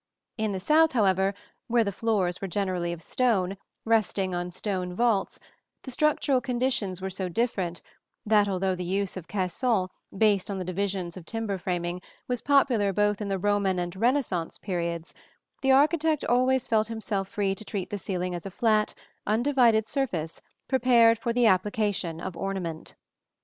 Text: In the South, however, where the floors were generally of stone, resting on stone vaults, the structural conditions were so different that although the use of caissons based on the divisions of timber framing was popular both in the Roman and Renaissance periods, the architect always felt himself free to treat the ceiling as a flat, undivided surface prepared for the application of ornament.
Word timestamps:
In 0.35 0.51
the 0.51 0.59
South, 0.59 0.93
however, 0.93 1.35
where 1.67 1.83
the 1.83 1.91
floors 1.91 2.41
were 2.41 2.47
generally 2.47 2.91
of 2.91 3.03
stone, 3.03 3.55
resting 3.85 4.33
on 4.33 4.49
stone 4.49 4.95
vaults, 4.95 5.39
the 5.83 5.91
structural 5.91 6.41
conditions 6.41 6.99
were 7.03 7.09
so 7.11 7.29
different 7.29 7.83
that 8.25 8.49
although 8.49 8.73
the 8.73 8.83
use 8.83 9.15
of 9.15 9.27
caissons 9.27 9.89
based 10.17 10.49
on 10.49 10.57
the 10.57 10.65
divisions 10.65 11.17
of 11.17 11.27
timber 11.27 11.59
framing 11.59 12.01
was 12.27 12.41
popular 12.41 12.91
both 12.91 13.21
in 13.21 13.27
the 13.27 13.37
Roman 13.37 13.77
and 13.77 13.95
Renaissance 13.95 14.57
periods, 14.57 15.13
the 15.61 15.71
architect 15.71 16.25
always 16.25 16.67
felt 16.67 16.87
himself 16.87 17.27
free 17.27 17.53
to 17.53 17.63
treat 17.63 17.91
the 17.91 17.99
ceiling 17.99 18.33
as 18.33 18.47
a 18.47 18.49
flat, 18.49 18.95
undivided 19.27 19.87
surface 19.87 20.41
prepared 20.67 21.19
for 21.19 21.31
the 21.31 21.45
application 21.45 22.19
of 22.19 22.35
ornament. 22.35 22.95